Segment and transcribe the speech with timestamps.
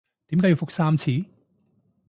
[0.29, 1.11] 點解要覆三次？